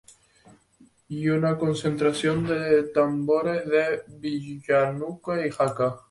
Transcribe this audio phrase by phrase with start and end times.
[1.09, 5.99] Y una concentración de tambores de Villanúa y Jaca.